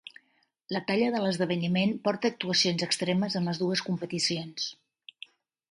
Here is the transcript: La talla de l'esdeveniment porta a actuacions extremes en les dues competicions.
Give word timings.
La 0.75 0.79
talla 0.87 1.09
de 1.15 1.19
l'esdeveniment 1.23 1.93
porta 2.09 2.31
a 2.31 2.33
actuacions 2.35 2.87
extremes 2.89 3.37
en 3.41 3.49
les 3.51 3.61
dues 3.65 3.87
competicions. 3.91 4.71